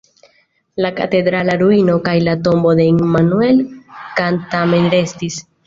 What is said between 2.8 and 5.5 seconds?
de Immanuel Kant tamen restis.